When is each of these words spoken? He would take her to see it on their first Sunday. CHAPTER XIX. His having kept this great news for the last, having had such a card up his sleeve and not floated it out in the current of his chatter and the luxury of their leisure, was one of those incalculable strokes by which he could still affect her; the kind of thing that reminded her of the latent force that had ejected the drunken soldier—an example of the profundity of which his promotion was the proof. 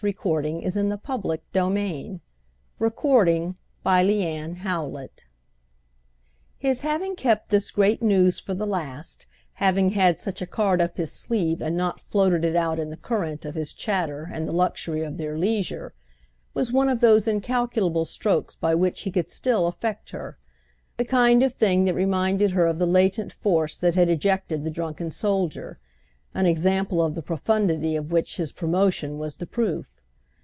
He 0.01 0.07
would 0.07 0.15
take 0.43 0.63
her 0.63 0.63
to 0.63 0.71
see 0.71 0.79
it 0.79 1.61
on 1.61 1.73
their 1.73 2.21
first 2.89 2.95
Sunday. 3.23 3.51
CHAPTER 3.83 4.65
XIX. 4.65 5.25
His 6.57 6.81
having 6.81 7.15
kept 7.15 7.49
this 7.49 7.69
great 7.69 8.01
news 8.01 8.39
for 8.39 8.55
the 8.55 8.65
last, 8.65 9.27
having 9.53 9.91
had 9.91 10.19
such 10.19 10.41
a 10.41 10.47
card 10.47 10.81
up 10.81 10.97
his 10.97 11.11
sleeve 11.11 11.61
and 11.61 11.77
not 11.77 11.99
floated 11.99 12.43
it 12.43 12.55
out 12.55 12.79
in 12.79 12.89
the 12.89 12.97
current 12.97 13.45
of 13.45 13.53
his 13.53 13.73
chatter 13.73 14.27
and 14.33 14.47
the 14.47 14.51
luxury 14.55 15.03
of 15.03 15.17
their 15.17 15.37
leisure, 15.37 15.93
was 16.55 16.71
one 16.73 16.89
of 16.89 16.99
those 16.99 17.27
incalculable 17.27 18.05
strokes 18.05 18.55
by 18.55 18.73
which 18.73 19.01
he 19.01 19.11
could 19.11 19.29
still 19.29 19.67
affect 19.67 20.09
her; 20.09 20.35
the 20.97 21.05
kind 21.05 21.43
of 21.43 21.53
thing 21.53 21.85
that 21.85 21.93
reminded 21.93 22.53
her 22.53 22.65
of 22.65 22.79
the 22.79 22.87
latent 22.87 23.31
force 23.31 23.77
that 23.77 23.93
had 23.93 24.09
ejected 24.09 24.63
the 24.63 24.71
drunken 24.71 25.11
soldier—an 25.11 26.45
example 26.45 27.03
of 27.03 27.13
the 27.13 27.21
profundity 27.21 27.93
of 27.97 28.09
which 28.13 28.37
his 28.37 28.53
promotion 28.53 29.17
was 29.19 29.35
the 29.35 29.45
proof. 29.45 29.97